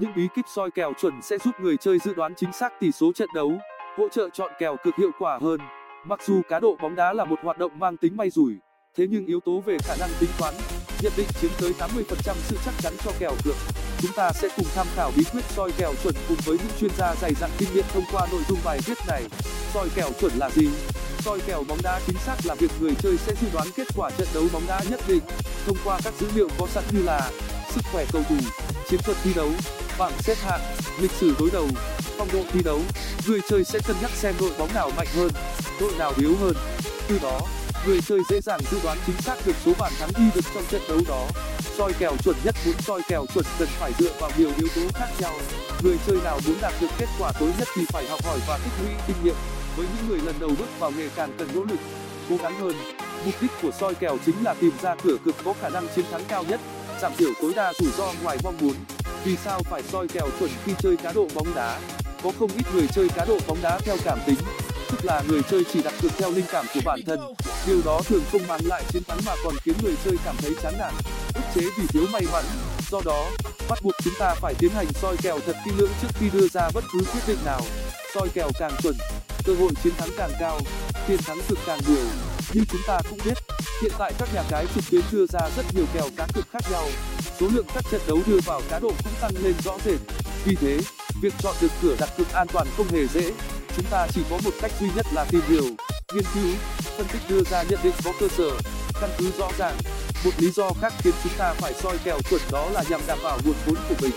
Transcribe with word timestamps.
những 0.00 0.12
bí 0.16 0.28
kíp 0.34 0.44
soi 0.54 0.70
kèo 0.70 0.92
chuẩn 1.00 1.22
sẽ 1.22 1.38
giúp 1.38 1.54
người 1.60 1.76
chơi 1.76 1.98
dự 1.98 2.14
đoán 2.14 2.34
chính 2.36 2.52
xác 2.52 2.80
tỷ 2.80 2.92
số 2.92 3.12
trận 3.12 3.28
đấu, 3.34 3.52
hỗ 3.96 4.08
trợ 4.08 4.28
chọn 4.32 4.52
kèo 4.58 4.76
cực 4.84 4.94
hiệu 4.96 5.10
quả 5.18 5.38
hơn. 5.42 5.60
Mặc 6.04 6.20
dù 6.22 6.42
cá 6.48 6.60
độ 6.60 6.76
bóng 6.82 6.94
đá 6.94 7.12
là 7.12 7.24
một 7.24 7.38
hoạt 7.42 7.58
động 7.58 7.78
mang 7.78 7.96
tính 7.96 8.16
may 8.16 8.30
rủi, 8.30 8.54
thế 8.96 9.06
nhưng 9.10 9.26
yếu 9.26 9.40
tố 9.40 9.60
về 9.60 9.76
khả 9.78 9.94
năng 10.00 10.10
tính 10.20 10.30
toán 10.38 10.54
nhận 11.02 11.12
định 11.16 11.26
chiếm 11.40 11.50
tới 11.60 11.72
80% 11.78 12.34
sự 12.34 12.56
chắc 12.64 12.74
chắn 12.82 12.92
cho 13.04 13.10
kèo 13.18 13.32
cược. 13.44 13.54
Chúng 14.02 14.10
ta 14.16 14.30
sẽ 14.32 14.48
cùng 14.56 14.66
tham 14.74 14.86
khảo 14.94 15.10
bí 15.16 15.24
quyết 15.32 15.44
soi 15.44 15.72
kèo 15.78 15.92
chuẩn 16.02 16.14
cùng 16.28 16.36
với 16.44 16.58
những 16.58 16.72
chuyên 16.80 16.90
gia 16.98 17.14
dày 17.14 17.34
dặn 17.34 17.50
kinh 17.58 17.68
nghiệm 17.74 17.84
thông 17.92 18.04
qua 18.12 18.26
nội 18.32 18.42
dung 18.48 18.58
bài 18.64 18.78
viết 18.86 18.98
này. 19.08 19.22
Soi 19.74 19.88
kèo 19.94 20.08
chuẩn 20.20 20.32
là 20.38 20.50
gì? 20.50 20.68
Soi 21.18 21.40
kèo 21.46 21.64
bóng 21.68 21.78
đá 21.82 22.00
chính 22.06 22.16
xác 22.16 22.36
là 22.44 22.54
việc 22.54 22.70
người 22.80 22.92
chơi 23.02 23.16
sẽ 23.16 23.34
dự 23.40 23.48
đoán 23.52 23.66
kết 23.76 23.86
quả 23.96 24.10
trận 24.10 24.28
đấu 24.34 24.44
bóng 24.52 24.62
đá 24.68 24.80
nhất 24.90 25.00
định, 25.08 25.22
thông 25.66 25.76
qua 25.84 25.98
các 26.04 26.14
dữ 26.14 26.26
liệu 26.34 26.48
có 26.58 26.66
sẵn 26.66 26.84
như 26.92 27.02
là 27.02 27.30
sức 27.68 27.80
khỏe 27.92 28.04
cầu 28.12 28.22
thủ, 28.28 28.36
chiến 28.88 29.00
thuật 29.04 29.16
thi 29.24 29.32
đấu 29.34 29.50
bảng 29.98 30.12
xếp 30.22 30.36
hạng, 30.40 30.60
lịch 31.00 31.10
sử 31.10 31.34
đối 31.38 31.50
đầu, 31.50 31.68
phong 32.18 32.28
độ 32.32 32.42
thi 32.52 32.60
đấu. 32.64 32.80
Người 33.26 33.40
chơi 33.48 33.64
sẽ 33.64 33.78
cân 33.86 33.96
nhắc 34.02 34.10
xem 34.10 34.34
đội 34.40 34.50
bóng 34.58 34.74
nào 34.74 34.90
mạnh 34.96 35.06
hơn, 35.16 35.30
đội 35.80 35.92
nào 35.98 36.12
yếu 36.18 36.36
hơn. 36.40 36.54
Từ 37.08 37.18
đó, 37.22 37.40
người 37.86 38.00
chơi 38.08 38.20
dễ 38.30 38.40
dàng 38.40 38.60
dự 38.70 38.78
đoán 38.84 38.98
chính 39.06 39.16
xác 39.20 39.34
được 39.46 39.56
số 39.64 39.72
bàn 39.78 39.92
thắng 39.98 40.10
ghi 40.18 40.24
được 40.34 40.44
trong 40.54 40.64
trận 40.70 40.82
đấu 40.88 40.98
đó. 41.08 41.26
Soi 41.78 41.92
kèo 41.98 42.16
chuẩn 42.24 42.36
nhất 42.44 42.54
muốn 42.64 42.74
soi 42.80 43.00
kèo 43.08 43.26
chuẩn 43.34 43.44
cần 43.58 43.68
phải 43.68 43.92
dựa 43.98 44.12
vào 44.20 44.30
nhiều 44.38 44.50
yếu 44.58 44.68
tố 44.76 44.82
khác 44.94 45.08
nhau. 45.18 45.32
Người 45.82 45.96
chơi 46.06 46.18
nào 46.24 46.40
muốn 46.46 46.56
đạt 46.60 46.72
được 46.80 46.90
kết 46.98 47.08
quả 47.18 47.32
tối 47.40 47.50
nhất 47.58 47.68
thì 47.74 47.82
phải 47.88 48.08
học 48.08 48.24
hỏi 48.24 48.38
và 48.48 48.58
tích 48.58 48.72
lũy 48.82 48.94
kinh 49.06 49.16
nghiệm. 49.24 49.36
Với 49.76 49.86
những 49.96 50.08
người 50.08 50.18
lần 50.18 50.34
đầu 50.40 50.50
bước 50.58 50.78
vào 50.78 50.90
nghề 50.90 51.08
càng 51.08 51.32
cần 51.38 51.48
nỗ 51.54 51.64
lực, 51.64 51.80
cố 52.30 52.36
gắng 52.42 52.60
hơn. 52.60 52.74
Mục 53.24 53.34
đích 53.40 53.50
của 53.62 53.70
soi 53.80 53.94
kèo 53.94 54.18
chính 54.26 54.44
là 54.44 54.54
tìm 54.54 54.72
ra 54.82 54.94
cửa 55.02 55.16
cực 55.24 55.36
có 55.44 55.54
khả 55.60 55.68
năng 55.68 55.88
chiến 55.96 56.04
thắng 56.10 56.24
cao 56.28 56.44
nhất, 56.48 56.60
giảm 57.02 57.12
thiểu 57.16 57.30
tối 57.42 57.52
đa 57.56 57.72
rủi 57.78 57.90
ro 57.98 58.12
ngoài 58.22 58.38
mong 58.44 58.58
muốn 58.60 58.74
vì 59.26 59.36
sao 59.44 59.62
phải 59.70 59.82
soi 59.92 60.08
kèo 60.08 60.28
chuẩn 60.38 60.50
khi 60.64 60.72
chơi 60.78 60.96
cá 60.96 61.12
độ 61.12 61.28
bóng 61.34 61.54
đá? 61.54 61.80
Có 62.22 62.32
không 62.38 62.50
ít 62.56 62.64
người 62.74 62.86
chơi 62.94 63.08
cá 63.16 63.24
độ 63.24 63.38
bóng 63.46 63.58
đá 63.62 63.78
theo 63.84 63.96
cảm 64.04 64.18
tính, 64.26 64.38
tức 64.90 65.04
là 65.04 65.22
người 65.28 65.40
chơi 65.50 65.64
chỉ 65.72 65.82
đặt 65.82 65.94
cược 66.02 66.12
theo 66.18 66.30
linh 66.30 66.44
cảm 66.52 66.66
của 66.74 66.80
bản 66.84 67.00
thân. 67.06 67.20
Điều 67.66 67.80
đó 67.84 68.00
thường 68.04 68.22
không 68.32 68.46
mang 68.48 68.60
lại 68.64 68.82
chiến 68.88 69.02
thắng 69.08 69.18
mà 69.26 69.32
còn 69.44 69.54
khiến 69.62 69.74
người 69.82 69.94
chơi 70.04 70.16
cảm 70.24 70.36
thấy 70.38 70.50
chán 70.62 70.74
nản, 70.78 70.94
ức 71.34 71.42
chế 71.54 71.60
vì 71.78 71.86
thiếu 71.86 72.02
may 72.12 72.22
mắn. 72.32 72.44
Do 72.90 73.00
đó, 73.04 73.30
bắt 73.68 73.78
buộc 73.82 73.94
chúng 74.04 74.14
ta 74.18 74.34
phải 74.34 74.54
tiến 74.58 74.70
hành 74.70 74.86
soi 75.02 75.16
kèo 75.22 75.38
thật 75.46 75.56
kỹ 75.64 75.70
lưỡng 75.76 75.90
trước 76.02 76.08
khi 76.20 76.30
đưa 76.32 76.48
ra 76.48 76.70
bất 76.74 76.84
cứ 76.92 76.98
quyết 76.98 77.22
định 77.26 77.38
nào. 77.44 77.60
Soi 78.14 78.28
kèo 78.34 78.50
càng 78.58 78.72
chuẩn, 78.82 78.96
cơ 79.44 79.54
hội 79.54 79.70
chiến 79.84 79.92
thắng 79.98 80.10
càng 80.16 80.30
cao, 80.40 80.60
tiền 81.08 81.18
thắng 81.26 81.38
cực 81.48 81.58
càng 81.66 81.78
nhiều. 81.88 82.04
Như 82.52 82.62
chúng 82.70 82.80
ta 82.86 83.00
cũng 83.10 83.18
biết, 83.24 83.38
hiện 83.82 83.92
tại 83.98 84.12
các 84.18 84.28
nhà 84.34 84.42
cái 84.50 84.66
trực 84.74 84.84
tuyến 84.90 85.02
đưa 85.12 85.26
ra 85.26 85.40
rất 85.56 85.66
nhiều 85.74 85.84
kèo 85.94 86.08
cá 86.16 86.26
cược 86.34 86.44
khác 86.50 86.62
nhau 86.70 86.88
số 87.40 87.46
lượng 87.52 87.66
các 87.74 87.84
trận 87.90 88.00
đấu 88.06 88.18
đưa 88.26 88.38
vào 88.46 88.62
cá 88.70 88.78
độ 88.78 88.88
cũng 88.88 89.12
tăng 89.20 89.32
lên 89.42 89.54
rõ 89.64 89.72
rệt. 89.84 90.00
Vì 90.44 90.54
thế, 90.54 90.80
việc 91.22 91.32
chọn 91.38 91.54
được 91.60 91.72
cửa 91.82 91.96
đặt 91.98 92.10
cược 92.18 92.32
an 92.32 92.46
toàn 92.52 92.66
không 92.76 92.88
hề 92.88 93.06
dễ. 93.06 93.32
Chúng 93.76 93.86
ta 93.90 94.06
chỉ 94.14 94.20
có 94.30 94.38
một 94.44 94.50
cách 94.60 94.70
duy 94.80 94.88
nhất 94.96 95.06
là 95.12 95.24
tìm 95.24 95.40
hiểu, 95.48 95.64
nghiên 96.14 96.24
cứu, 96.34 96.54
phân 96.96 97.06
tích 97.12 97.22
đưa 97.28 97.42
ra 97.50 97.62
nhận 97.62 97.78
định 97.82 97.94
có 98.04 98.12
cơ 98.20 98.28
sở, 98.36 98.50
căn 99.00 99.10
cứ 99.18 99.30
rõ 99.38 99.48
ràng. 99.58 99.76
Một 100.24 100.30
lý 100.38 100.50
do 100.50 100.70
khác 100.80 100.92
khiến 100.98 101.14
chúng 101.22 101.32
ta 101.38 101.54
phải 101.54 101.74
soi 101.82 101.98
kèo 102.04 102.18
chuẩn 102.30 102.40
đó 102.50 102.70
là 102.70 102.82
nhằm 102.88 103.00
đảm 103.06 103.18
bảo 103.22 103.38
nguồn 103.44 103.54
vốn 103.66 103.76
của 103.88 103.94
mình. 104.00 104.12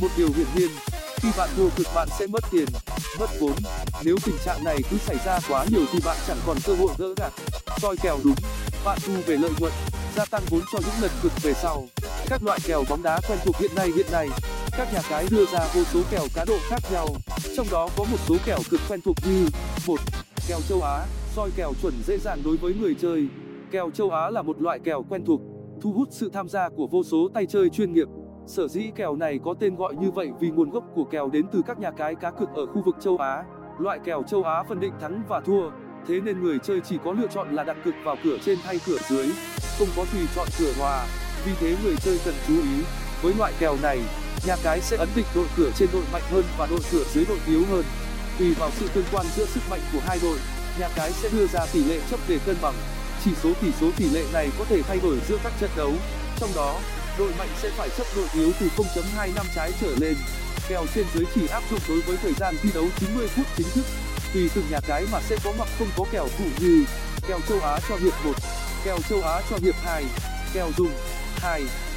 Một 0.00 0.08
điều 0.16 0.28
hiển 0.36 0.46
nhiên, 0.56 0.70
khi 1.16 1.28
bạn 1.36 1.48
thua 1.56 1.70
cực 1.76 1.86
bạn 1.94 2.08
sẽ 2.18 2.26
mất 2.26 2.44
tiền, 2.50 2.66
mất 3.18 3.30
vốn. 3.40 3.54
Nếu 4.02 4.16
tình 4.24 4.36
trạng 4.44 4.64
này 4.64 4.78
cứ 4.90 4.96
xảy 5.06 5.16
ra 5.26 5.38
quá 5.48 5.66
nhiều 5.70 5.84
thì 5.92 5.98
bạn 6.04 6.16
chẳng 6.28 6.38
còn 6.46 6.56
cơ 6.64 6.74
hội 6.74 6.90
gỡ 6.98 7.14
gạc. 7.16 7.32
Soi 7.82 7.96
kèo 7.96 8.18
đúng, 8.24 8.36
bạn 8.84 8.98
thu 9.06 9.12
về 9.26 9.36
lợi 9.36 9.50
nhuận, 9.58 9.72
gia 10.16 10.24
tăng 10.24 10.42
vốn 10.50 10.60
cho 10.72 10.78
những 10.78 11.00
lần 11.00 11.10
cực 11.22 11.32
về 11.42 11.52
sau 11.62 11.88
các 12.28 12.42
loại 12.42 12.58
kèo 12.66 12.84
bóng 12.90 13.02
đá 13.02 13.20
quen 13.28 13.38
thuộc 13.44 13.56
hiện 13.56 13.70
nay 13.76 13.90
hiện 13.96 14.06
nay. 14.12 14.28
Các 14.76 14.92
nhà 14.92 15.00
cái 15.10 15.26
đưa 15.30 15.44
ra 15.46 15.58
vô 15.74 15.82
số 15.84 16.00
kèo 16.10 16.22
cá 16.34 16.44
độ 16.44 16.54
khác 16.68 16.78
nhau. 16.92 17.06
Trong 17.56 17.66
đó 17.70 17.88
có 17.96 18.04
một 18.04 18.16
số 18.26 18.36
kèo 18.46 18.58
cực 18.70 18.80
quen 18.88 19.00
thuộc 19.04 19.16
như 19.28 19.46
một, 19.86 20.00
kèo 20.48 20.58
châu 20.68 20.82
á, 20.82 21.06
soi 21.36 21.50
kèo 21.56 21.72
chuẩn 21.82 21.94
dễ 22.06 22.18
dàng 22.18 22.38
đối 22.44 22.56
với 22.56 22.74
người 22.74 22.94
chơi. 23.00 23.28
Kèo 23.70 23.90
châu 23.90 24.10
á 24.10 24.30
là 24.30 24.42
một 24.42 24.62
loại 24.62 24.78
kèo 24.84 25.04
quen 25.08 25.24
thuộc, 25.26 25.40
thu 25.82 25.92
hút 25.92 26.08
sự 26.10 26.30
tham 26.32 26.48
gia 26.48 26.68
của 26.68 26.86
vô 26.86 27.02
số 27.02 27.28
tay 27.34 27.46
chơi 27.46 27.70
chuyên 27.70 27.92
nghiệp. 27.92 28.08
Sở 28.46 28.68
dĩ 28.68 28.90
kèo 28.96 29.16
này 29.16 29.38
có 29.44 29.54
tên 29.60 29.76
gọi 29.76 29.94
như 29.94 30.10
vậy 30.10 30.30
vì 30.40 30.50
nguồn 30.50 30.70
gốc 30.70 30.84
của 30.94 31.04
kèo 31.04 31.30
đến 31.30 31.46
từ 31.52 31.62
các 31.66 31.78
nhà 31.78 31.90
cái 31.90 32.14
cá 32.14 32.30
cược 32.30 32.48
ở 32.54 32.66
khu 32.66 32.82
vực 32.86 32.96
châu 33.00 33.16
á. 33.16 33.44
Loại 33.78 33.98
kèo 34.04 34.22
châu 34.22 34.42
á 34.42 34.62
phân 34.68 34.80
định 34.80 34.92
thắng 35.00 35.22
và 35.28 35.40
thua, 35.40 35.70
thế 36.08 36.20
nên 36.20 36.42
người 36.42 36.58
chơi 36.58 36.80
chỉ 36.80 36.98
có 37.04 37.12
lựa 37.12 37.26
chọn 37.34 37.54
là 37.54 37.64
đặt 37.64 37.76
cược 37.84 37.94
vào 38.04 38.16
cửa 38.24 38.38
trên 38.44 38.58
hay 38.62 38.80
cửa 38.86 38.98
dưới, 39.08 39.26
không 39.78 39.88
có 39.96 40.04
tùy 40.12 40.20
chọn 40.36 40.48
cửa 40.58 40.72
hòa 40.78 41.06
vì 41.44 41.52
thế 41.60 41.76
người 41.82 41.96
chơi 42.04 42.18
cần 42.24 42.34
chú 42.48 42.54
ý. 42.62 42.84
Với 43.22 43.34
loại 43.34 43.52
kèo 43.58 43.76
này, 43.82 44.00
nhà 44.46 44.56
cái 44.62 44.80
sẽ 44.80 44.96
ấn 44.96 45.08
định 45.16 45.26
đội 45.34 45.46
cửa 45.56 45.70
trên 45.78 45.88
đội 45.92 46.02
mạnh 46.12 46.22
hơn 46.30 46.44
và 46.58 46.66
đội 46.66 46.80
cửa 46.92 47.04
dưới 47.14 47.24
đội 47.24 47.38
yếu 47.46 47.64
hơn. 47.70 47.84
Tùy 48.38 48.54
vào 48.54 48.70
sự 48.80 48.88
tương 48.94 49.04
quan 49.12 49.26
giữa 49.36 49.46
sức 49.46 49.60
mạnh 49.70 49.80
của 49.92 50.00
hai 50.06 50.18
đội, 50.22 50.38
nhà 50.78 50.88
cái 50.96 51.12
sẽ 51.12 51.28
đưa 51.28 51.46
ra 51.46 51.66
tỷ 51.72 51.84
lệ 51.84 52.00
chấp 52.10 52.20
để 52.28 52.38
cân 52.46 52.56
bằng. 52.62 52.74
Chỉ 53.24 53.30
số 53.42 53.52
tỷ 53.62 53.68
số 53.80 53.90
tỷ 53.96 54.10
lệ 54.10 54.24
này 54.32 54.50
có 54.58 54.64
thể 54.64 54.82
thay 54.82 54.98
đổi 55.02 55.18
giữa 55.28 55.38
các 55.44 55.52
trận 55.60 55.70
đấu. 55.76 55.92
Trong 56.40 56.50
đó, 56.56 56.80
đội 57.18 57.32
mạnh 57.38 57.48
sẽ 57.62 57.70
phải 57.76 57.88
chấp 57.98 58.06
đội 58.16 58.26
yếu 58.34 58.52
từ 58.60 58.68
0.25 58.76 59.44
trái 59.54 59.72
trở 59.80 59.96
lên. 60.00 60.16
Kèo 60.68 60.86
trên 60.94 61.06
dưới 61.14 61.24
chỉ 61.34 61.46
áp 61.46 61.62
dụng 61.70 61.80
đối 61.88 62.00
với 62.00 62.16
thời 62.16 62.32
gian 62.32 62.54
thi 62.62 62.70
đấu 62.74 62.86
90 63.00 63.28
phút 63.28 63.46
chính 63.56 63.66
thức. 63.74 63.84
Tùy 64.34 64.50
từng 64.54 64.64
nhà 64.70 64.80
cái 64.86 65.06
mà 65.12 65.20
sẽ 65.20 65.36
có 65.44 65.52
hoặc 65.56 65.68
không 65.78 65.88
có 65.96 66.04
kèo 66.12 66.28
phụ 66.38 66.44
như 66.58 66.84
kèo 67.28 67.40
châu 67.48 67.60
á 67.60 67.78
cho 67.88 67.96
hiệp 67.96 68.24
1 68.24 68.32
kèo 68.84 68.98
châu 69.08 69.22
á 69.22 69.40
cho 69.50 69.56
hiệp 69.62 69.74
2 69.84 70.04
kèo 70.54 70.70
dùng 70.76 70.92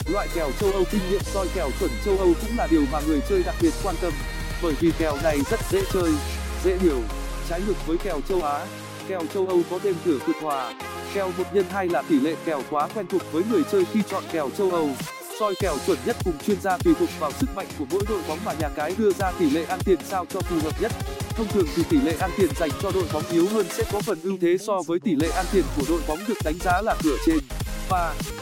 loại 0.08 0.28
kèo 0.36 0.52
châu 0.59 0.72
âu 0.72 0.84
kinh 0.92 1.02
nghiệm 1.09 1.22
soi 1.22 1.48
kèo 1.56 1.70
chuẩn 1.80 1.92
châu 2.06 2.18
âu 2.18 2.34
cũng 2.42 2.58
là 2.58 2.68
điều 2.72 2.84
mà 2.92 3.00
người 3.08 3.20
chơi 3.30 3.44
đặc 3.44 3.56
biệt 3.62 3.74
quan 3.84 3.96
tâm. 4.02 4.14
Bởi 4.62 4.74
vì 4.80 4.92
kèo 4.98 5.18
này 5.24 5.40
rất 5.52 5.59
dễ 5.72 5.81
chơi, 5.94 6.12
dễ 6.64 6.78
hiểu, 6.78 7.02
trái 7.50 7.62
ngược 7.68 7.88
với 7.88 7.98
kèo 7.98 8.22
châu 8.30 8.42
á. 8.42 8.66
Kèo 9.08 9.22
châu 9.34 9.48
âu 9.48 9.62
có 9.70 9.80
thêm 9.84 9.96
cửa 10.06 10.20
cực 10.28 10.36
hòa. 10.42 10.74
Kèo 11.14 11.31
một 11.38 11.44
nhân 11.53 11.66
hai 11.70 11.90
là 11.90 12.02
tỷ 12.02 12.20
lệ 12.20 12.36
kèo 12.46 12.62
quá 12.70 12.88
quen 12.96 13.06
thuộc 13.08 13.22
với 13.31 13.44
người 13.52 13.62
chơi 13.72 13.86
khi 13.94 14.00
chọn 14.09 14.24
kèo 14.31 14.50
châu 14.58 14.72
âu. 14.72 14.90
Soi 15.40 15.56
kèo 15.59 15.78
chuẩn 15.88 15.98
nhất 16.06 16.16
cùng 16.25 16.38
chuyên 16.48 16.62
gia 16.62 16.78
tùy 16.78 16.94
thuộc 17.00 17.09
vào 17.19 17.31
sức 17.31 17.50
mạnh 17.56 17.68
của 17.80 17.86
mỗi 17.92 18.02
đội 18.09 18.22
bóng 18.28 18.40
mà 18.46 18.54
nhà 18.59 18.69
cái 18.75 18.96
đưa 18.98 19.12
ra 19.12 19.31
tỷ 19.40 19.50
lệ 19.50 19.64
ăn 19.64 19.80
tiền 19.86 20.00
sao 20.09 20.25
cho 20.34 20.42
phù 20.42 20.56
hợp 20.64 20.81
nhất. 20.81 20.92
Thông 21.30 21.48
thường 21.48 21.68
thì 21.75 21.84
tỷ 21.90 21.98
lệ 21.98 22.16
ăn 22.19 22.31
tiền 22.38 22.50
dành 22.59 22.69
cho 22.81 22.92
đội 22.92 23.06
bóng 23.14 23.24
yếu 23.31 23.48
hơn 23.48 23.66
sẽ 23.69 23.84
có 23.92 24.02
phần 24.02 24.19
ưu 24.24 24.38
thế 24.42 24.58
so 24.68 24.81
với 24.88 25.00
tỷ 25.00 25.16
lệ 25.16 25.30
ăn 25.30 25.46
tiền 25.52 25.64
của 25.78 25.84
đội 25.90 26.02
bóng 26.08 26.19
được 26.28 26.38
đánh 26.44 26.56
giá 26.64 26.81
là 26.81 26.96
cửa 27.04 27.18
trên 27.25 27.38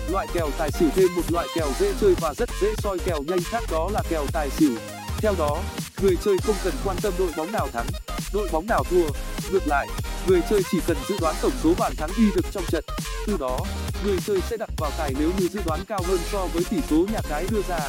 loại 0.10 0.28
kèo 0.34 0.50
tài 0.58 0.72
xỉu 0.72 0.90
thêm 0.96 1.16
một 1.16 1.32
loại 1.32 1.48
kèo 1.56 1.68
dễ 1.80 1.94
chơi 2.02 2.16
và 2.22 2.34
rất 2.34 2.50
dễ 2.62 2.68
soi 2.78 2.98
kèo 3.06 3.24
nhanh 3.28 3.44
khác 3.44 3.64
đó 3.72 3.90
là 3.94 4.02
kèo 4.10 4.26
tài 4.34 4.50
xỉu. 4.50 4.72
Theo 5.18 5.34
đó, 5.38 5.62
người 6.02 6.18
chơi 6.26 6.38
không 6.44 6.56
cần 6.64 6.74
quan 6.86 6.98
tâm 7.02 7.14
đội 7.18 7.32
bóng 7.38 7.52
nào 7.52 7.68
thắng, 7.74 7.86
đội 8.34 8.50
bóng 8.52 8.68
nào 8.68 8.84
thua. 8.90 9.08
Ngược 9.52 9.68
lại, 9.68 9.88
người 10.28 10.42
chơi 10.50 10.62
chỉ 10.72 10.78
cần 10.88 10.98
dự 11.10 11.16
đoán 11.22 11.36
tổng 11.42 11.52
số 11.64 11.74
bàn 11.80 11.96
thắng 11.98 12.10
ghi 12.18 12.26
được 12.36 12.46
trong 12.52 12.64
trận. 12.72 12.84
Từ 13.28 13.38
đó, 13.40 13.60
người 14.06 14.18
chơi 14.28 14.42
sẽ 14.50 14.58
đặt 14.58 14.70
vào 14.78 14.92
tài 14.98 15.14
nếu 15.20 15.32
như 15.38 15.48
dự 15.48 15.60
đoán 15.66 15.86
cao 15.88 16.02
hơn 16.08 16.20
so 16.32 16.48
với 16.54 16.64
tỷ 16.70 16.78
số 16.90 17.06
nhà 17.14 17.20
cái 17.30 17.46
đưa 17.50 17.62
ra. 17.68 17.80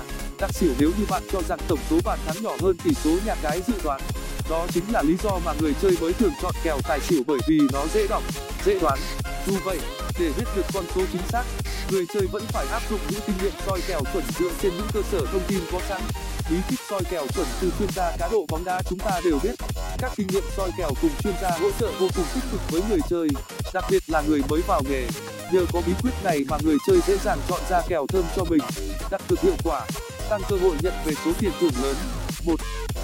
Đặt 0.40 0.54
xỉu 0.54 0.70
nếu 0.78 0.90
như 0.98 1.04
bạn 1.10 1.22
cho 1.32 1.42
rằng 1.48 1.58
tổng 1.68 1.80
số 1.90 1.96
bàn 2.04 2.18
thắng 2.26 2.42
nhỏ 2.42 2.56
hơn 2.60 2.76
tỷ 2.84 2.90
số 3.04 3.10
nhà 3.26 3.34
cái 3.42 3.62
dự 3.66 3.74
đoán. 3.84 4.00
Đó 4.50 4.66
chính 4.74 4.84
là 4.92 5.02
lý 5.02 5.16
do 5.22 5.38
mà 5.44 5.52
người 5.60 5.74
chơi 5.82 5.96
mới 6.00 6.12
thường 6.12 6.32
chọn 6.42 6.52
kèo 6.62 6.78
tài 6.88 7.00
xỉu 7.00 7.22
bởi 7.26 7.38
vì 7.48 7.60
nó 7.72 7.86
dễ 7.94 8.06
đọc, 8.06 8.22
dễ 8.64 8.78
đoán. 8.78 8.98
Dù 9.46 9.54
vậy 9.64 9.78
để 10.18 10.32
biết 10.36 10.44
được 10.56 10.66
con 10.74 10.84
số 10.94 11.00
chính 11.12 11.22
xác, 11.28 11.44
người 11.90 12.04
chơi 12.14 12.26
vẫn 12.32 12.42
phải 12.48 12.66
áp 12.66 12.82
dụng 12.90 13.00
những 13.10 13.20
kinh 13.26 13.36
nghiệm 13.42 13.52
soi 13.66 13.80
kèo 13.88 14.00
chuẩn 14.12 14.24
dựa 14.38 14.50
trên 14.62 14.72
những 14.76 14.86
cơ 14.94 15.02
sở 15.12 15.20
thông 15.32 15.42
tin 15.48 15.58
có 15.72 15.80
sẵn. 15.88 16.00
Bí 16.50 16.56
kíp 16.68 16.78
soi 16.90 17.00
kèo 17.10 17.26
chuẩn 17.34 17.46
từ 17.60 17.72
chuyên 17.78 17.88
gia 17.90 18.16
cá 18.18 18.28
độ 18.28 18.46
bóng 18.48 18.64
đá 18.64 18.82
chúng 18.90 18.98
ta 18.98 19.20
đều 19.24 19.38
biết. 19.42 19.54
Các 19.98 20.12
kinh 20.16 20.26
nghiệm 20.26 20.42
soi 20.56 20.70
kèo 20.78 20.90
cùng 21.02 21.10
chuyên 21.22 21.34
gia 21.42 21.50
hỗ 21.50 21.70
trợ 21.80 21.92
vô 21.98 22.08
cùng 22.16 22.24
tích 22.34 22.44
cực 22.52 22.60
với 22.70 22.82
người 22.88 23.00
chơi, 23.10 23.28
đặc 23.74 23.84
biệt 23.90 24.02
là 24.06 24.20
người 24.20 24.42
mới 24.48 24.60
vào 24.66 24.82
nghề. 24.88 25.06
Nhờ 25.52 25.64
có 25.72 25.82
bí 25.86 25.92
quyết 26.02 26.12
này 26.24 26.44
mà 26.48 26.56
người 26.62 26.76
chơi 26.86 27.00
dễ 27.06 27.16
dàng 27.16 27.38
chọn 27.48 27.60
ra 27.70 27.82
kèo 27.88 28.06
thơm 28.06 28.24
cho 28.36 28.44
mình, 28.44 28.62
đặt 29.10 29.20
cược 29.28 29.40
hiệu 29.40 29.56
quả, 29.64 29.86
tăng 30.30 30.40
cơ 30.48 30.56
hội 30.56 30.76
nhận 30.82 30.94
về 31.04 31.12
số 31.24 31.30
tiền 31.40 31.52
thưởng 31.60 31.72
lớn. 31.82 31.96
Một, 32.44 32.60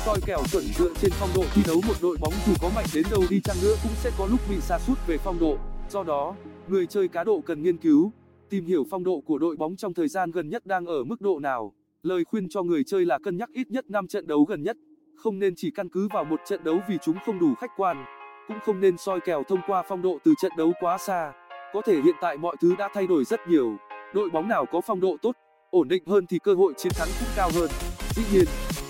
soi 0.06 0.20
kèo 0.26 0.42
chuẩn 0.52 0.64
dựa 0.78 0.90
trên 1.02 1.10
phong 1.20 1.30
độ 1.34 1.44
thi 1.54 1.62
đấu 1.66 1.80
một 1.86 1.94
đội 2.00 2.16
bóng 2.20 2.34
dù 2.46 2.52
có 2.60 2.68
mạnh 2.68 2.86
đến 2.92 3.04
đâu 3.10 3.24
đi 3.30 3.40
chăng 3.44 3.56
nữa 3.62 3.74
cũng 3.82 3.92
sẽ 4.02 4.10
có 4.18 4.26
lúc 4.26 4.40
bị 4.50 4.56
sa 4.68 4.78
sút 4.86 4.98
về 5.06 5.18
phong 5.24 5.38
độ. 5.40 5.56
Do 5.90 6.02
đó 6.02 6.34
người 6.68 6.86
chơi 6.86 7.08
cá 7.08 7.24
độ 7.24 7.40
cần 7.40 7.62
nghiên 7.62 7.76
cứu, 7.76 8.12
tìm 8.50 8.64
hiểu 8.64 8.84
phong 8.90 9.04
độ 9.04 9.20
của 9.20 9.38
đội 9.38 9.56
bóng 9.56 9.76
trong 9.76 9.94
thời 9.94 10.08
gian 10.08 10.30
gần 10.30 10.48
nhất 10.48 10.66
đang 10.66 10.86
ở 10.86 11.04
mức 11.04 11.20
độ 11.20 11.38
nào. 11.38 11.72
Lời 12.02 12.24
khuyên 12.24 12.48
cho 12.48 12.62
người 12.62 12.84
chơi 12.84 13.04
là 13.04 13.18
cân 13.18 13.36
nhắc 13.36 13.48
ít 13.52 13.70
nhất 13.70 13.84
trận 14.08 14.26
đấu 14.26 14.44
gần 14.44 14.62
nhất, 14.62 14.76
không 15.16 15.38
nên 15.38 15.54
chỉ 15.56 15.70
căn 15.70 15.88
cứ 15.88 16.08
vào 16.14 16.24
một 16.24 16.40
trận 16.46 16.64
đấu 16.64 16.80
vì 16.88 16.98
chúng 17.02 17.16
không 17.26 17.38
đủ 17.38 17.54
khách 17.54 17.70
quan, 17.76 18.04
cũng 18.48 18.58
không 18.64 18.80
nên 18.80 18.96
soi 18.98 19.20
kèo 19.20 19.42
thông 19.48 19.60
qua 19.66 19.82
phong 19.88 20.02
độ 20.02 20.18
từ 20.24 20.34
trận 20.42 20.52
đấu 20.56 20.72
quá 20.80 20.98
xa. 20.98 21.32
Có 21.72 21.82
thể 21.86 21.94
hiện 21.94 22.14
tại 22.20 22.36
mọi 22.38 22.56
thứ 22.60 22.74
đã 22.78 22.88
thay 22.94 23.06
đổi 23.06 23.24
rất 23.24 23.40
nhiều. 23.48 23.76
Đội 24.14 24.30
bóng 24.30 24.48
nào 24.48 24.66
có 24.72 24.80
phong 24.80 25.00
độ 25.00 25.16
tốt, 25.22 25.32
ổn 25.70 25.88
định 25.88 26.02
hơn 26.06 26.26
thì 26.26 26.38
cơ 26.38 26.54
hội 26.54 26.72
chiến 26.76 26.92
thắng 26.96 27.08
cũng 27.20 27.28
cao 27.36 27.50
hơn. 27.54 27.70
Dĩ 28.14 28.22
nhiên, 28.32 28.44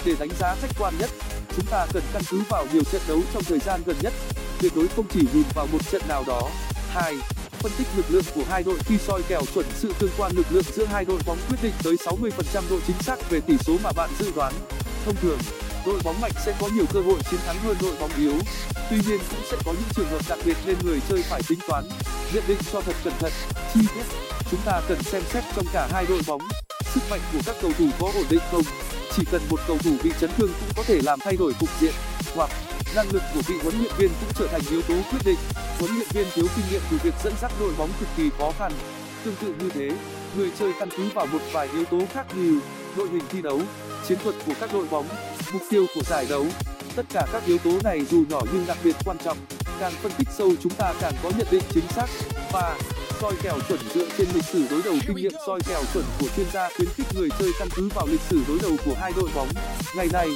để 0.06 0.14
đánh 0.20 0.30
giá 0.38 0.54
khách 0.54 0.70
quan 0.80 0.94
nhất, 1.00 1.10
chúng 1.56 1.66
ta 1.70 1.86
cần 1.92 2.02
căn 2.12 2.22
cứ 2.30 2.40
vào 2.50 2.66
nhiều 2.72 2.82
trận 2.84 3.02
đấu 3.08 3.18
trong 3.32 3.42
thời 3.42 3.58
gian 3.58 3.80
gần 3.86 3.96
nhất, 4.02 4.12
tuyệt 4.60 4.72
đối 4.76 4.88
không 4.88 5.06
chỉ 5.08 5.20
nhìn 5.34 5.46
vào 5.54 5.66
một 5.72 5.78
trận 5.90 6.02
nào 6.08 6.24
đó. 6.26 6.50
Hai 6.94 7.14
phân 7.62 7.72
tích 7.78 7.86
lực 7.96 8.06
lượng 8.08 8.24
của 8.34 8.44
hai 8.48 8.62
đội 8.62 8.78
khi 8.84 8.98
soi 8.98 9.22
kèo 9.28 9.42
chuẩn 9.54 9.66
sự 9.74 9.92
tương 9.98 10.10
quan 10.18 10.32
lực 10.36 10.46
lượng 10.50 10.64
giữa 10.74 10.84
hai 10.84 11.04
đội 11.04 11.20
bóng 11.26 11.38
quyết 11.48 11.58
định 11.62 11.72
tới 11.82 11.96
60% 11.96 12.62
độ 12.70 12.78
chính 12.86 12.96
xác 13.00 13.30
về 13.30 13.40
tỷ 13.40 13.54
số 13.58 13.76
mà 13.84 13.92
bạn 13.92 14.10
dự 14.18 14.32
đoán. 14.36 14.52
Thông 15.04 15.16
thường, 15.16 15.38
đội 15.86 16.00
bóng 16.04 16.20
mạnh 16.20 16.32
sẽ 16.44 16.54
có 16.60 16.68
nhiều 16.74 16.84
cơ 16.92 17.00
hội 17.00 17.18
chiến 17.30 17.40
thắng 17.46 17.58
hơn 17.58 17.76
đội 17.80 17.94
bóng 18.00 18.10
yếu. 18.16 18.34
Tuy 18.90 18.96
nhiên, 18.96 19.18
cũng 19.30 19.40
sẽ 19.50 19.56
có 19.64 19.72
những 19.72 19.88
trường 19.96 20.08
hợp 20.08 20.20
đặc 20.28 20.38
biệt 20.44 20.56
nên 20.66 20.76
người 20.84 21.00
chơi 21.08 21.22
phải 21.22 21.40
tính 21.48 21.58
toán 21.68 21.84
nhận 22.34 22.44
định 22.48 22.58
cho 22.72 22.80
thật 22.80 22.96
cẩn 23.04 23.12
thận. 23.18 23.32
Chi 23.74 23.80
tiết, 23.94 24.02
chúng 24.50 24.60
ta 24.64 24.80
cần 24.88 25.02
xem 25.02 25.22
xét 25.32 25.44
trong 25.56 25.66
cả 25.72 25.88
hai 25.92 26.06
đội 26.08 26.20
bóng. 26.26 26.40
Sức 26.94 27.00
mạnh 27.10 27.20
của 27.32 27.38
các 27.46 27.56
cầu 27.62 27.70
thủ 27.78 27.88
có 28.00 28.06
ổn 28.14 28.24
định 28.30 28.42
không? 28.50 28.62
Chỉ 29.16 29.22
cần 29.30 29.42
một 29.50 29.60
cầu 29.66 29.78
thủ 29.78 29.90
bị 30.04 30.10
chấn 30.20 30.30
thương 30.36 30.50
cũng 30.60 30.72
có 30.76 30.82
thể 30.86 31.00
làm 31.04 31.18
thay 31.20 31.36
đổi 31.36 31.52
cục 31.60 31.68
diện. 31.80 31.94
Hoặc 32.34 32.50
năng 32.94 33.10
lực 33.10 33.22
của 33.34 33.40
vị 33.46 33.54
huấn 33.62 33.78
luyện 33.78 33.92
viên 33.98 34.08
cũng 34.20 34.32
trở 34.34 34.46
thành 34.46 34.60
yếu 34.70 34.82
tố 34.82 34.94
quyết 34.94 35.18
định. 35.24 35.38
Huấn 35.78 35.90
luyện 35.94 36.08
viên 36.12 36.26
thiếu 36.34 36.46
kinh 36.56 36.64
nghiệm 36.70 36.80
từ 36.90 36.98
việc 37.02 37.14
dẫn 37.24 37.32
dắt 37.42 37.52
đội 37.60 37.72
bóng 37.78 37.90
cực 38.00 38.08
kỳ 38.16 38.30
khó 38.38 38.52
khăn. 38.58 38.72
Tương 39.24 39.34
tự 39.34 39.54
như 39.60 39.70
thế, 39.74 39.90
người 40.36 40.50
chơi 40.58 40.72
căn 40.80 40.88
cứ 40.96 41.08
vào 41.14 41.26
một 41.26 41.38
vài 41.52 41.68
yếu 41.72 41.84
tố 41.84 41.98
khác 42.12 42.26
như 42.36 42.60
đội 42.96 43.08
hình 43.08 43.22
thi 43.28 43.42
đấu, 43.42 43.60
chiến 44.08 44.18
thuật 44.22 44.34
của 44.46 44.52
các 44.60 44.72
đội 44.72 44.86
bóng, 44.90 45.08
mục 45.52 45.62
tiêu 45.70 45.86
của 45.94 46.02
giải 46.02 46.26
đấu. 46.28 46.46
Tất 46.96 47.06
cả 47.12 47.26
các 47.32 47.42
yếu 47.46 47.58
tố 47.58 47.70
này 47.84 48.04
dù 48.10 48.24
nhỏ 48.28 48.42
nhưng 48.52 48.66
đặc 48.66 48.78
biệt 48.84 48.96
quan 49.04 49.18
trọng. 49.24 49.38
Càng 49.80 49.92
phân 50.02 50.12
tích 50.18 50.28
sâu 50.38 50.52
chúng 50.62 50.74
ta 50.74 50.94
càng 51.00 51.12
có 51.22 51.30
nhận 51.38 51.46
định 51.50 51.62
chính 51.74 51.88
xác. 51.88 52.06
Và 52.52 52.78
soi 53.20 53.32
kèo 53.42 53.58
chuẩn 53.68 53.78
dựa 53.94 54.08
trên 54.18 54.26
lịch 54.34 54.44
sử 54.44 54.66
đối 54.70 54.82
đầu 54.82 54.94
kinh 55.06 55.16
nghiệm. 55.16 55.32
Soi 55.46 55.60
kèo 55.68 55.82
chuẩn 55.92 56.04
của 56.20 56.26
chuyên 56.36 56.46
gia 56.52 56.68
khuyến 56.76 56.88
khích 56.88 57.06
người 57.14 57.28
chơi 57.38 57.50
căn 57.58 57.68
cứ 57.74 57.88
vào 57.94 58.06
lịch 58.06 58.20
sử 58.30 58.40
đối 58.48 58.58
đầu 58.58 58.72
của 58.84 58.94
hai 59.00 59.12
đội 59.16 59.28
bóng. 59.34 59.48
Ngày 59.96 60.08
nay, 60.12 60.28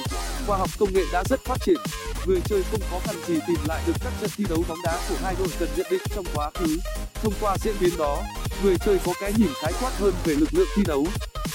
khoa 0.47 0.57
học 0.57 0.69
công 0.79 0.93
nghệ 0.93 1.03
đã 1.13 1.23
rất 1.29 1.39
phát 1.43 1.57
triển 1.65 1.77
người 2.25 2.41
chơi 2.49 2.63
không 2.71 2.81
khó 2.89 2.99
khăn 2.99 3.15
gì 3.27 3.39
tìm 3.47 3.57
lại 3.67 3.81
được 3.87 3.93
các 4.03 4.13
trận 4.21 4.29
thi 4.37 4.45
đấu 4.49 4.63
bóng 4.67 4.81
đá 4.83 4.99
của 5.09 5.15
hai 5.23 5.35
đội 5.39 5.47
cần 5.59 5.69
nhận 5.77 5.87
định 5.91 6.01
trong 6.15 6.25
quá 6.33 6.51
khứ. 6.53 6.77
Thông 7.13 7.33
qua 7.41 7.57
diễn 7.57 7.75
biến 7.79 7.97
đó, 7.97 8.23
người 8.63 8.77
chơi 8.85 8.99
có 9.05 9.13
cái 9.19 9.33
nhìn 9.37 9.49
khái 9.61 9.73
quát 9.81 9.91
hơn 9.97 10.13
về 10.23 10.33
lực 10.33 10.53
lượng 10.53 10.67
thi 10.75 10.83
đấu, 10.85 11.07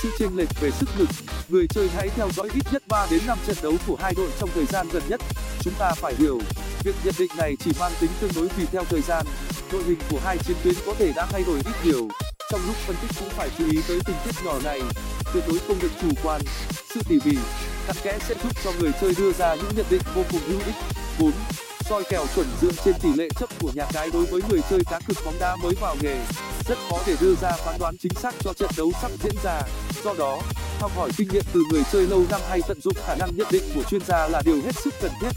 sự 0.02 0.10
chênh 0.18 0.36
lệch 0.36 0.60
về 0.60 0.70
sức 0.70 0.88
lực. 0.98 1.08
Người 1.48 1.66
chơi 1.74 1.88
hãy 1.96 2.08
theo 2.08 2.30
dõi 2.36 2.48
ít 2.54 2.62
nhất 2.72 2.82
đến 3.10 3.20
trận 3.46 3.56
đấu 3.62 3.74
của 3.86 3.96
hai 3.96 4.14
đội 4.16 4.30
trong 4.40 4.50
thời 4.54 4.66
gian 4.66 4.88
gần 4.92 5.02
nhất. 5.08 5.20
Chúng 5.60 5.74
ta 5.78 5.92
phải 5.96 6.14
hiểu, 6.18 6.40
việc 6.84 6.94
nhận 7.04 7.14
định 7.18 7.30
này 7.36 7.56
chỉ 7.64 7.70
mang 7.80 7.92
tính 8.00 8.10
tương 8.20 8.30
đối 8.36 8.48
vì 8.48 8.66
theo 8.72 8.84
thời 8.84 9.00
gian. 9.00 9.26
Đội 9.72 9.82
hình 9.82 9.98
của 10.10 10.20
hai 10.24 10.38
chiến 10.38 10.56
tuyến 10.64 10.74
có 10.86 10.94
thể 10.98 11.12
đã 11.16 11.26
thay 11.26 11.44
đổi 11.46 11.60
ít 11.64 11.74
nhiều. 11.84 12.08
Trong 12.50 12.60
lúc 12.66 12.76
phân 12.86 12.96
tích 13.02 13.10
cũng 13.20 13.28
phải 13.28 13.48
chú 13.58 13.64
ý 13.70 13.80
tới 13.88 14.00
tình 14.06 14.16
tiết 14.24 14.44
nhỏ 14.44 14.58
này, 14.64 14.80
tuyệt 15.34 15.44
đối 15.48 15.58
không 15.58 15.78
được 15.80 15.92
chủ 16.02 16.08
quan, 16.22 16.40
sự 16.94 17.00
tỉ 17.08 17.18
mỉ 17.24 17.36
cặn 17.86 17.96
kẽ 18.02 18.18
sẽ 18.28 18.34
giúp 18.42 18.52
cho 18.64 18.72
người 18.80 18.92
chơi 19.00 19.14
đưa 19.18 19.32
ra 19.32 19.54
những 19.54 19.72
nhận 19.76 19.86
định 19.90 20.02
vô 20.14 20.22
cùng 20.32 20.40
hữu 20.48 20.58
ích. 20.66 20.74
Soi 21.88 22.04
kèo 22.10 22.26
chuẩn 22.34 22.46
dựa 22.60 22.72
trên 22.84 22.94
tỷ 23.02 23.12
lệ 23.12 23.28
chấp 23.38 23.50
của 23.60 23.70
nhà 23.74 23.86
cái 23.92 24.10
đối 24.12 24.26
với 24.26 24.40
người 24.48 24.60
chơi 24.70 24.80
cá 24.90 25.00
cược 25.06 25.16
bóng 25.24 25.38
đá 25.40 25.56
mới 25.56 25.74
vào 25.80 25.96
nghề 26.00 26.16
rất 26.68 26.78
khó 26.90 26.98
để 27.06 27.16
đưa 27.20 27.34
ra 27.34 27.52
phán 27.52 27.78
đoán 27.78 27.96
chính 27.96 28.14
xác 28.14 28.34
cho 28.40 28.52
trận 28.52 28.70
đấu 28.76 28.92
sắp 29.02 29.10
diễn 29.22 29.34
ra. 29.44 29.62
Do 30.04 30.14
đó, 30.18 30.42
học 30.80 30.92
hỏi 30.96 31.10
kinh 31.16 31.28
nghiệm 31.28 31.42
từ 31.52 31.62
người 31.70 31.82
chơi 31.92 32.06
lâu 32.06 32.24
năm 32.30 32.40
hay 32.48 32.60
tận 32.68 32.80
dụng 32.80 32.94
khả 33.06 33.14
năng 33.14 33.36
nhận 33.36 33.46
định 33.50 33.62
của 33.74 33.82
chuyên 33.82 34.00
gia 34.06 34.28
là 34.28 34.42
điều 34.44 34.56
hết 34.62 34.74
sức 34.84 34.94
cần 35.00 35.10
thiết. 35.20 35.30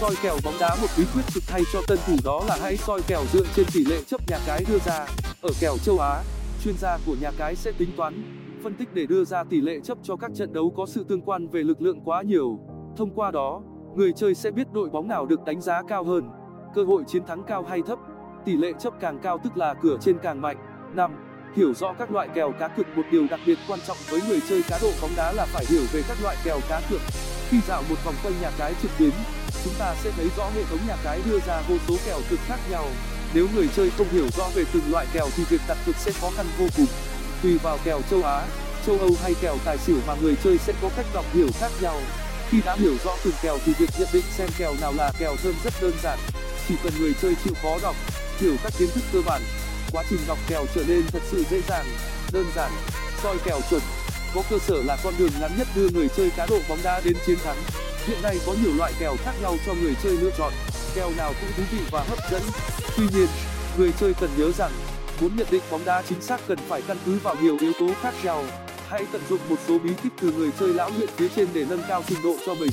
Soi 0.00 0.14
kèo 0.22 0.38
bóng 0.44 0.58
đá 0.60 0.74
một 0.74 0.88
bí 0.98 1.04
quyết 1.14 1.22
cực 1.34 1.44
hay 1.46 1.62
cho 1.72 1.82
tân 1.86 1.98
thủ 2.06 2.16
đó 2.24 2.44
là 2.48 2.58
hãy 2.62 2.76
soi 2.86 3.02
kèo 3.02 3.24
dựa 3.32 3.44
trên 3.56 3.66
tỷ 3.72 3.84
lệ 3.84 3.96
chấp 4.10 4.20
nhà 4.28 4.38
cái 4.46 4.64
đưa 4.68 4.78
ra. 4.86 5.06
Ở 5.42 5.50
kèo 5.60 5.76
châu 5.84 5.98
á, 5.98 6.22
chuyên 6.64 6.74
gia 6.80 6.98
của 7.06 7.16
nhà 7.20 7.30
cái 7.38 7.56
sẽ 7.56 7.72
tính 7.78 7.90
toán 7.96 8.39
phân 8.62 8.74
tích 8.74 8.94
để 8.94 9.06
đưa 9.06 9.24
ra 9.24 9.44
tỷ 9.44 9.60
lệ 9.60 9.80
chấp 9.80 9.98
cho 10.02 10.16
các 10.16 10.30
trận 10.34 10.52
đấu 10.52 10.72
có 10.76 10.86
sự 10.86 11.04
tương 11.04 11.20
quan 11.20 11.48
về 11.48 11.62
lực 11.62 11.82
lượng 11.82 12.00
quá 12.04 12.22
nhiều. 12.22 12.58
Thông 12.96 13.10
qua 13.14 13.30
đó, 13.30 13.62
người 13.96 14.12
chơi 14.12 14.34
sẽ 14.34 14.50
biết 14.50 14.72
đội 14.72 14.90
bóng 14.90 15.08
nào 15.08 15.26
được 15.26 15.44
đánh 15.44 15.60
giá 15.60 15.82
cao 15.88 16.04
hơn. 16.04 16.30
Cơ 16.74 16.84
hội 16.84 17.04
chiến 17.06 17.26
thắng 17.26 17.42
cao 17.44 17.62
hay 17.62 17.82
thấp, 17.82 17.98
tỷ 18.44 18.56
lệ 18.56 18.72
chấp 18.78 18.94
càng 19.00 19.18
cao 19.22 19.38
tức 19.44 19.56
là 19.56 19.74
cửa 19.74 19.96
trên 20.00 20.18
càng 20.22 20.40
mạnh. 20.40 20.56
Hiểu 21.56 21.74
rõ 21.74 21.92
các 21.92 22.12
loại 22.12 22.28
kèo 22.34 22.52
cá 22.52 22.68
cược. 22.68 22.86
Một 22.96 23.02
điều 23.12 23.26
đặc 23.30 23.40
biệt 23.46 23.58
quan 23.68 23.80
trọng 23.86 23.96
với 24.10 24.20
người 24.28 24.40
chơi 24.48 24.62
cá 24.68 24.78
độ 24.82 24.90
bóng 25.02 25.10
đá 25.16 25.32
là 25.32 25.46
phải 25.46 25.64
hiểu 25.68 25.82
về 25.92 26.02
các 26.08 26.18
loại 26.22 26.36
kèo 26.44 26.58
cá 26.68 26.80
cược. 26.90 27.00
Khi 27.48 27.60
dạo 27.68 27.82
một 27.88 27.96
vòng 28.04 28.14
quanh 28.22 28.34
nhà 28.42 28.50
cái 28.58 28.74
trực 28.82 28.90
tuyến, 28.98 29.10
chúng 29.64 29.72
ta 29.78 29.94
sẽ 29.94 30.10
thấy 30.16 30.28
rõ 30.36 30.44
hệ 30.54 30.62
thống 30.70 30.78
nhà 30.88 30.96
cái 31.04 31.20
đưa 31.30 31.38
ra 31.38 31.62
vô 31.68 31.74
số 31.88 31.94
kèo 32.06 32.18
cực 32.30 32.38
khác 32.40 32.58
nhau. 32.70 32.84
Nếu 33.34 33.46
người 33.54 33.68
chơi 33.76 33.90
không 33.90 34.06
hiểu 34.10 34.26
rõ 34.36 34.44
về 34.54 34.64
từng 34.72 34.82
loại 34.90 35.06
kèo 35.12 35.26
thì 35.36 35.44
việc 35.50 35.60
đặt 35.68 35.78
cược 35.86 35.96
sẽ 35.96 36.12
khó 36.20 36.30
khăn 36.36 36.46
vô 36.58 36.66
cùng 36.76 36.86
tùy 37.42 37.58
vào 37.58 37.78
kèo 37.84 38.00
châu 38.10 38.22
á, 38.22 38.46
châu 38.86 38.98
âu 38.98 39.10
hay 39.22 39.34
kèo 39.40 39.56
tài 39.64 39.78
xỉu 39.78 39.96
mà 40.06 40.14
người 40.22 40.36
chơi 40.44 40.58
sẽ 40.58 40.72
có 40.82 40.88
cách 40.96 41.06
đọc 41.14 41.24
hiểu 41.34 41.48
khác 41.60 41.70
nhau. 41.80 42.00
Khi 42.50 42.60
đã 42.64 42.76
hiểu 42.76 42.94
rõ 43.04 43.16
từng 43.24 43.34
kèo 43.42 43.58
thì 43.64 43.72
việc 43.78 43.90
nhận 43.98 44.08
định 44.12 44.24
xem 44.36 44.48
kèo 44.58 44.74
nào 44.80 44.92
là 44.96 45.12
kèo 45.18 45.36
thơm 45.42 45.54
rất 45.64 45.74
đơn 45.82 45.92
giản. 46.02 46.18
Chỉ 46.68 46.74
cần 46.82 46.92
người 46.98 47.14
chơi 47.22 47.34
chịu 47.44 47.54
khó 47.62 47.78
đọc, 47.82 47.96
hiểu 48.38 48.56
các 48.62 48.72
kiến 48.78 48.88
thức 48.94 49.04
cơ 49.12 49.20
bản, 49.26 49.42
quá 49.92 50.04
trình 50.10 50.20
đọc 50.28 50.38
kèo 50.48 50.66
trở 50.74 50.84
nên 50.88 51.06
thật 51.06 51.22
sự 51.30 51.44
dễ 51.50 51.60
dàng, 51.68 51.86
đơn 52.32 52.46
giản, 52.56 52.70
soi 53.22 53.36
kèo 53.44 53.60
chuẩn. 53.70 53.82
Có 54.34 54.42
cơ 54.50 54.58
sở 54.58 54.82
là 54.82 54.96
con 55.04 55.14
đường 55.18 55.30
ngắn 55.40 55.58
nhất 55.58 55.68
đưa 55.74 55.88
người 55.88 56.08
chơi 56.16 56.30
cá 56.30 56.46
độ 56.46 56.58
bóng 56.68 56.78
đá 56.82 57.00
đến 57.04 57.16
chiến 57.26 57.38
thắng. 57.44 57.56
Hiện 58.06 58.22
nay 58.22 58.38
có 58.46 58.54
nhiều 58.62 58.72
loại 58.76 58.92
kèo 59.00 59.16
khác 59.24 59.32
nhau 59.42 59.56
cho 59.66 59.74
người 59.74 59.94
chơi 60.02 60.12
lựa 60.12 60.30
chọn. 60.38 60.52
Kèo 60.94 61.10
nào 61.16 61.32
cũng 61.40 61.50
thú 61.56 61.62
vị 61.72 61.78
và 61.90 62.02
hấp 62.02 62.18
dẫn. 62.30 62.42
Tuy 62.96 63.04
nhiên, 63.12 63.26
người 63.76 63.92
chơi 64.00 64.14
cần 64.20 64.30
nhớ 64.36 64.52
rằng 64.58 64.72
muốn 65.20 65.36
nhận 65.36 65.46
định 65.50 65.62
bóng 65.70 65.84
đá 65.84 66.02
chính 66.08 66.20
xác 66.20 66.40
cần 66.46 66.58
phải 66.68 66.82
căn 66.82 66.96
cứ 67.06 67.18
vào 67.22 67.36
nhiều 67.42 67.56
yếu 67.60 67.72
tố 67.80 67.86
khác 68.02 68.14
nhau. 68.24 68.44
Hãy 68.88 69.06
tận 69.12 69.22
dụng 69.28 69.40
một 69.48 69.56
số 69.68 69.78
bí 69.78 69.90
kíp 70.02 70.12
từ 70.20 70.32
người 70.32 70.50
chơi 70.60 70.74
lão 70.74 70.90
luyện 70.98 71.08
phía 71.16 71.28
trên 71.36 71.48
để 71.54 71.64
nâng 71.68 71.82
cao 71.88 72.02
trình 72.06 72.18
độ 72.24 72.36
cho 72.46 72.54
mình. 72.54 72.70